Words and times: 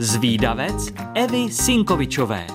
Zvídavec 0.00 0.92
Evy 1.14 1.52
Sinkovičové. 1.52 2.46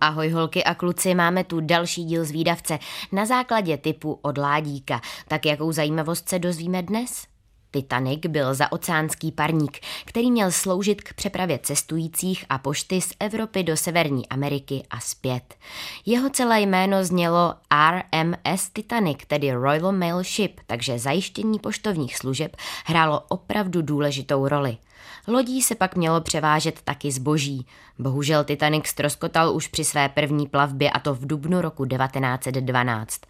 Ahoj 0.00 0.30
holky 0.30 0.64
a 0.64 0.74
kluci, 0.74 1.14
máme 1.14 1.44
tu 1.44 1.60
další 1.60 2.04
díl 2.04 2.24
zvídavce 2.24 2.78
na 3.12 3.26
základě 3.26 3.76
typu 3.76 4.18
od 4.22 4.38
Ládíka. 4.38 5.00
Tak 5.28 5.46
jakou 5.46 5.72
zajímavost 5.72 6.28
se 6.28 6.38
dozvíme 6.38 6.82
dnes? 6.82 7.29
Titanic 7.70 8.20
byl 8.26 8.54
zaoceánský 8.54 9.32
parník, 9.32 9.78
který 10.04 10.30
měl 10.30 10.52
sloužit 10.52 11.02
k 11.02 11.14
přepravě 11.14 11.58
cestujících 11.62 12.44
a 12.48 12.58
pošty 12.58 13.00
z 13.00 13.12
Evropy 13.20 13.62
do 13.62 13.76
Severní 13.76 14.28
Ameriky 14.28 14.82
a 14.90 15.00
zpět. 15.00 15.54
Jeho 16.06 16.30
celé 16.30 16.60
jméno 16.60 17.04
znělo 17.04 17.54
RMS 17.90 18.70
Titanic, 18.72 19.18
tedy 19.26 19.52
Royal 19.52 19.92
Mail 19.92 20.22
Ship, 20.22 20.60
takže 20.66 20.98
zajištění 20.98 21.58
poštovních 21.58 22.16
služeb 22.16 22.56
hrálo 22.84 23.22
opravdu 23.28 23.82
důležitou 23.82 24.48
roli. 24.48 24.78
Lodí 25.28 25.62
se 25.62 25.74
pak 25.74 25.96
mělo 25.96 26.20
převážet 26.20 26.80
taky 26.84 27.12
zboží. 27.12 27.66
Bohužel 27.98 28.44
Titanic 28.44 28.86
stroskotal 28.86 29.56
už 29.56 29.68
při 29.68 29.84
své 29.84 30.08
první 30.08 30.46
plavbě 30.46 30.90
a 30.90 30.98
to 31.00 31.14
v 31.14 31.26
dubnu 31.26 31.60
roku 31.60 31.86
1912. 31.86 33.20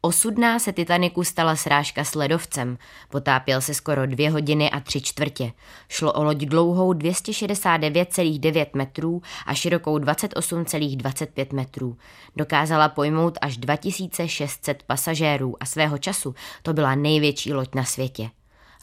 Osudná 0.00 0.58
se 0.58 0.72
Titaniku 0.72 1.24
stala 1.24 1.56
srážka 1.56 2.04
s 2.04 2.14
ledovcem. 2.14 2.78
Potápěl 3.08 3.60
se 3.60 3.74
skoro 3.86 4.06
dvě 4.06 4.30
hodiny 4.30 4.70
a 4.70 4.80
tři 4.80 5.00
čtvrtě. 5.00 5.52
Šlo 5.88 6.12
o 6.12 6.24
loď 6.24 6.36
dlouhou 6.36 6.92
269,9 6.92 8.66
metrů 8.74 9.22
a 9.46 9.54
širokou 9.54 9.98
28,25 9.98 11.54
metrů. 11.54 11.96
Dokázala 12.36 12.88
pojmout 12.88 13.38
až 13.40 13.56
2600 13.56 14.82
pasažérů 14.82 15.54
a 15.60 15.66
svého 15.66 15.98
času 15.98 16.34
to 16.62 16.72
byla 16.72 16.94
největší 16.94 17.52
loď 17.52 17.74
na 17.74 17.84
světě. 17.84 18.30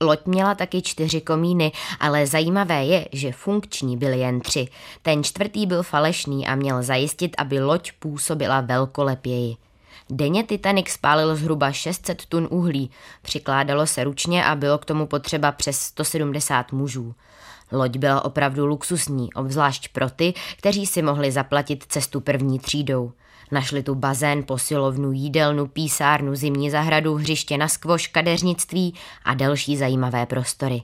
Loď 0.01 0.19
měla 0.25 0.55
taky 0.55 0.81
čtyři 0.81 1.21
komíny, 1.21 1.71
ale 1.99 2.27
zajímavé 2.27 2.85
je, 2.85 3.07
že 3.11 3.31
funkční 3.31 3.97
byly 3.97 4.19
jen 4.19 4.39
tři. 4.39 4.67
Ten 5.01 5.23
čtvrtý 5.23 5.65
byl 5.65 5.83
falešný 5.83 6.47
a 6.47 6.55
měl 6.55 6.83
zajistit, 6.83 7.35
aby 7.37 7.59
loď 7.61 7.91
působila 7.91 8.61
velkolepěji. 8.61 9.55
Denně 10.15 10.43
Titanic 10.43 10.89
spálil 10.89 11.35
zhruba 11.35 11.71
600 11.71 12.25
tun 12.25 12.47
uhlí, 12.51 12.91
přikládalo 13.21 13.87
se 13.87 14.03
ručně 14.03 14.45
a 14.45 14.55
bylo 14.55 14.77
k 14.77 14.85
tomu 14.85 15.07
potřeba 15.07 15.51
přes 15.51 15.79
170 15.79 16.71
mužů. 16.71 17.15
Loď 17.71 17.97
byla 17.97 18.25
opravdu 18.25 18.65
luxusní, 18.65 19.33
obzvlášť 19.33 19.87
pro 19.87 20.09
ty, 20.09 20.33
kteří 20.57 20.85
si 20.85 21.01
mohli 21.01 21.31
zaplatit 21.31 21.83
cestu 21.87 22.21
první 22.21 22.59
třídou. 22.59 23.11
Našli 23.51 23.83
tu 23.83 23.95
bazén, 23.95 24.43
posilovnu, 24.43 25.11
jídelnu, 25.11 25.67
písárnu, 25.67 26.35
zimní 26.35 26.69
zahradu, 26.69 27.15
hřiště 27.15 27.57
na 27.57 27.67
skvoš, 27.67 28.07
kadeřnictví 28.07 28.93
a 29.25 29.33
další 29.33 29.77
zajímavé 29.77 30.25
prostory. 30.25 30.81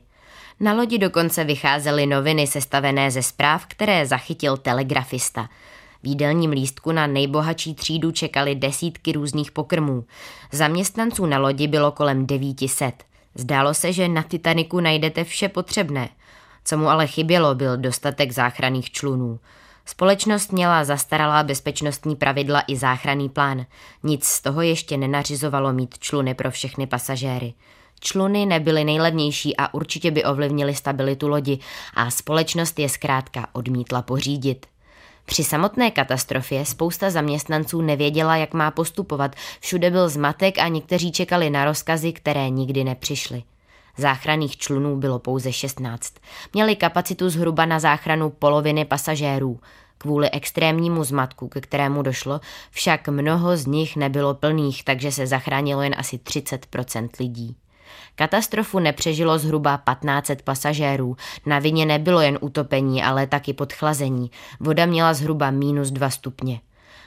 Na 0.60 0.74
lodi 0.74 0.98
dokonce 0.98 1.44
vycházely 1.44 2.06
noviny 2.06 2.48
sestavené 2.48 3.12
ze 3.12 3.24
zpráv, 3.24 3.66
které 3.66 4.06
zachytil 4.06 4.58
telegrafista. 4.58 5.50
V 6.04 6.08
jídelním 6.08 6.52
lístku 6.52 6.92
na 6.92 7.08
nejbohatší 7.08 7.76
třídu 7.76 8.12
čekali 8.12 8.56
desítky 8.56 9.12
různých 9.12 9.52
pokrmů. 9.52 10.06
Zaměstnanců 10.52 11.26
na 11.26 11.38
lodi 11.38 11.68
bylo 11.68 11.92
kolem 11.92 12.26
900. 12.26 13.04
Zdálo 13.36 13.74
se, 13.74 13.94
že 13.94 14.08
na 14.08 14.24
Titaniku 14.24 14.80
najdete 14.80 15.24
vše 15.24 15.50
potřebné. 15.50 16.10
Co 16.66 16.78
mu 16.78 16.90
ale 16.90 17.08
chybělo, 17.08 17.56
byl 17.56 17.78
dostatek 17.78 18.32
záchranných 18.32 18.92
člunů. 18.92 19.40
Společnost 19.86 20.52
měla 20.52 20.84
zastaralá 20.84 21.44
bezpečnostní 21.44 22.16
pravidla 22.16 22.64
i 22.68 22.76
záchranný 22.76 23.30
plán. 23.30 23.66
Nic 24.04 24.26
z 24.26 24.42
toho 24.42 24.62
ještě 24.62 24.98
nenařizovalo 24.98 25.74
mít 25.74 26.00
čluny 26.00 26.34
pro 26.34 26.52
všechny 26.52 26.88
pasažéry. 26.88 27.54
Čluny 28.00 28.46
nebyly 28.46 28.84
nejlevnější 28.84 29.58
a 29.58 29.74
určitě 29.74 30.12
by 30.12 30.24
ovlivnili 30.24 30.76
stabilitu 30.76 31.28
lodi 31.28 31.60
a 31.94 32.12
společnost 32.12 32.80
je 32.80 32.90
zkrátka 32.90 33.48
odmítla 33.54 34.02
pořídit. 34.02 34.66
Při 35.30 35.44
samotné 35.44 35.92
katastrofě 35.92 36.66
spousta 36.66 37.10
zaměstnanců 37.10 37.82
nevěděla, 37.82 38.38
jak 38.38 38.54
má 38.54 38.72
postupovat, 38.72 39.36
všude 39.60 39.92
byl 39.92 40.10
zmatek 40.10 40.60
a 40.60 40.68
někteří 40.68 41.12
čekali 41.12 41.50
na 41.50 41.66
rozkazy, 41.66 42.14
které 42.14 42.50
nikdy 42.50 42.84
nepřišly. 42.84 43.44
Záchranných 43.98 44.58
člunů 44.58 44.98
bylo 44.98 45.20
pouze 45.20 45.54
16. 45.54 46.14
Měli 46.54 46.76
kapacitu 46.76 47.30
zhruba 47.30 47.66
na 47.66 47.80
záchranu 47.80 48.30
poloviny 48.30 48.86
pasažérů. 48.86 49.60
Kvůli 49.98 50.32
extrémnímu 50.32 51.04
zmatku, 51.04 51.48
ke 51.48 51.62
kterému 51.62 52.02
došlo, 52.02 52.42
však 52.72 53.08
mnoho 53.08 53.58
z 53.58 53.66
nich 53.66 53.96
nebylo 53.96 54.34
plných, 54.34 54.84
takže 54.84 55.12
se 55.12 55.28
zachránilo 55.28 55.82
jen 55.82 55.96
asi 55.98 56.18
30% 56.18 57.10
lidí. 57.20 57.56
Katastrofu 58.16 58.80
nepřežilo 58.80 59.40
zhruba 59.40 59.78
1500 59.78 60.42
pasažérů. 60.42 61.18
Na 61.46 61.60
vině 61.60 61.86
nebylo 61.86 62.22
jen 62.22 62.38
utopení, 62.42 63.04
ale 63.04 63.28
taky 63.28 63.54
podchlazení. 63.54 64.32
Voda 64.60 64.86
měla 64.86 65.14
zhruba 65.14 65.52
minus 65.52 65.92
2 65.92 66.10
stupně. 66.10 66.60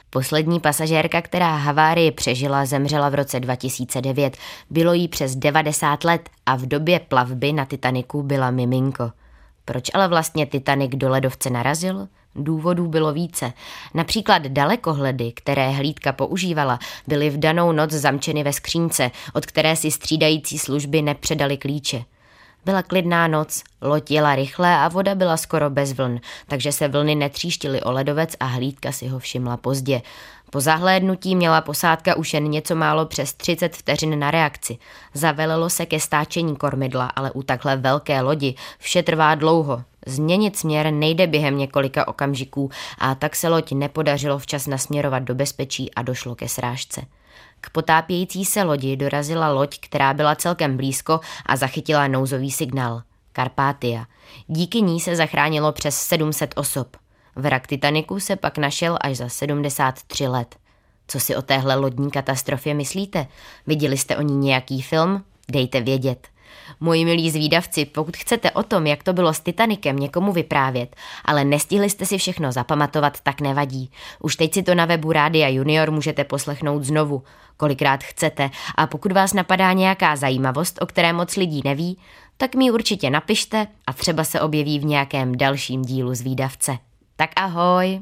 Poslední 0.09 0.59
pasažérka, 0.59 1.21
která 1.21 1.55
havárii 1.55 2.11
přežila, 2.11 2.65
zemřela 2.65 3.09
v 3.09 3.15
roce 3.15 3.39
2009. 3.39 4.37
Bylo 4.69 4.93
jí 4.93 5.07
přes 5.07 5.35
90 5.35 6.03
let 6.03 6.29
a 6.45 6.55
v 6.55 6.61
době 6.61 6.99
plavby 6.99 7.53
na 7.53 7.65
Titaniku 7.65 8.23
byla 8.23 8.51
miminko. 8.51 9.11
Proč 9.65 9.91
ale 9.93 10.07
vlastně 10.07 10.45
Titanic 10.45 10.91
do 10.95 11.09
ledovce 11.09 11.49
narazil? 11.49 12.07
Důvodů 12.35 12.87
bylo 12.87 13.13
více. 13.13 13.53
Například 13.93 14.41
dalekohledy, 14.41 15.31
které 15.31 15.69
hlídka 15.69 16.11
používala, 16.11 16.79
byly 17.07 17.29
v 17.29 17.37
danou 17.37 17.71
noc 17.71 17.91
zamčeny 17.91 18.43
ve 18.43 18.53
skřínce, 18.53 19.11
od 19.33 19.45
které 19.45 19.75
si 19.75 19.91
střídající 19.91 20.59
služby 20.59 21.01
nepředali 21.01 21.57
klíče. 21.57 22.03
Byla 22.65 22.83
klidná 22.83 23.27
noc, 23.27 23.63
loď 23.81 24.11
jela 24.11 24.35
rychle 24.35 24.77
a 24.77 24.87
voda 24.87 25.15
byla 25.15 25.37
skoro 25.37 25.69
bez 25.69 25.93
vln, 25.93 26.19
takže 26.47 26.71
se 26.71 26.87
vlny 26.87 27.15
netříštily 27.15 27.81
o 27.81 27.91
ledovec 27.91 28.35
a 28.39 28.45
hlídka 28.45 28.91
si 28.91 29.07
ho 29.07 29.19
všimla 29.19 29.57
pozdě. 29.57 30.01
Po 30.49 30.61
zahlédnutí 30.61 31.35
měla 31.35 31.61
posádka 31.61 32.15
už 32.15 32.33
jen 32.33 32.43
něco 32.43 32.75
málo 32.75 33.05
přes 33.05 33.33
30 33.33 33.75
vteřin 33.75 34.19
na 34.19 34.31
reakci. 34.31 34.77
Zavelelo 35.13 35.69
se 35.69 35.85
ke 35.85 35.99
stáčení 35.99 36.55
kormidla, 36.55 37.05
ale 37.05 37.31
u 37.31 37.43
takhle 37.43 37.77
velké 37.77 38.21
lodi 38.21 38.55
vše 38.79 39.03
trvá 39.03 39.35
dlouho. 39.35 39.83
Změnit 40.05 40.57
směr 40.57 40.93
nejde 40.93 41.27
během 41.27 41.57
několika 41.57 42.07
okamžiků 42.07 42.69
a 42.97 43.15
tak 43.15 43.35
se 43.35 43.49
loď 43.49 43.71
nepodařilo 43.71 44.39
včas 44.39 44.67
nasměrovat 44.67 45.23
do 45.23 45.35
bezpečí 45.35 45.93
a 45.93 46.01
došlo 46.01 46.35
ke 46.35 46.49
srážce. 46.49 47.01
K 47.61 47.69
potápějící 47.69 48.45
se 48.45 48.63
lodi 48.63 48.95
dorazila 48.95 49.49
loď, 49.49 49.79
která 49.79 50.13
byla 50.13 50.35
celkem 50.35 50.77
blízko 50.77 51.19
a 51.45 51.55
zachytila 51.55 52.07
nouzový 52.07 52.51
signál. 52.51 53.01
Karpátia. 53.33 54.05
Díky 54.47 54.81
ní 54.81 54.99
se 54.99 55.15
zachránilo 55.15 55.71
přes 55.71 55.97
700 55.97 56.53
osob. 56.55 56.97
Vrak 57.35 57.67
Titaniku 57.67 58.19
se 58.19 58.35
pak 58.35 58.57
našel 58.57 58.97
až 59.01 59.17
za 59.17 59.29
73 59.29 60.27
let. 60.27 60.55
Co 61.07 61.19
si 61.19 61.35
o 61.35 61.41
téhle 61.41 61.75
lodní 61.75 62.11
katastrofě 62.11 62.73
myslíte? 62.73 63.27
Viděli 63.67 63.97
jste 63.97 64.17
o 64.17 64.21
ní 64.21 64.37
nějaký 64.37 64.81
film? 64.81 65.23
Dejte 65.51 65.81
vědět. 65.81 66.27
Moji 66.79 67.05
milí 67.05 67.31
zvídavci, 67.31 67.85
pokud 67.85 68.17
chcete 68.17 68.51
o 68.51 68.63
tom, 68.63 68.87
jak 68.87 69.03
to 69.03 69.13
bylo 69.13 69.33
s 69.33 69.39
Titanikem, 69.39 69.97
někomu 69.97 70.31
vyprávět, 70.31 70.95
ale 71.25 71.45
nestihli 71.45 71.89
jste 71.89 72.05
si 72.05 72.17
všechno 72.17 72.51
zapamatovat, 72.51 73.21
tak 73.21 73.41
nevadí. 73.41 73.91
Už 74.19 74.35
teď 74.35 74.53
si 74.53 74.63
to 74.63 74.75
na 74.75 74.85
webu 74.85 75.11
Rádia 75.11 75.47
Junior 75.47 75.91
můžete 75.91 76.23
poslechnout 76.23 76.83
znovu, 76.83 77.23
kolikrát 77.57 78.03
chcete 78.03 78.49
a 78.75 78.87
pokud 78.87 79.11
vás 79.11 79.33
napadá 79.33 79.73
nějaká 79.73 80.15
zajímavost, 80.15 80.81
o 80.81 80.85
které 80.85 81.13
moc 81.13 81.35
lidí 81.35 81.61
neví, 81.65 81.97
tak 82.37 82.55
mi 82.55 82.71
určitě 82.71 83.09
napište 83.09 83.67
a 83.87 83.93
třeba 83.93 84.23
se 84.23 84.41
objeví 84.41 84.79
v 84.79 84.85
nějakém 84.85 85.37
dalším 85.37 85.81
dílu 85.81 86.15
zvídavce. 86.15 86.77
Tak 87.15 87.29
ahoj! 87.35 88.01